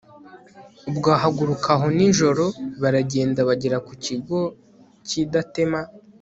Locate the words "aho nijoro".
1.75-2.43